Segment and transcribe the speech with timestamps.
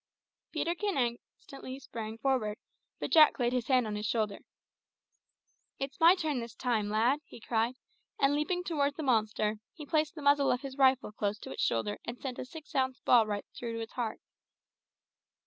[0.51, 2.57] Peterkin instantly sprang forward,
[2.97, 4.39] but Jack laid his hand on his shoulder.
[5.77, 7.75] "It's my turn this time, lad," he cried,
[8.19, 11.61] and leaping towards the monster, he placed the muzzle of his rifle close to its
[11.61, 14.19] shoulder and sent a six ounce ball right through its heart.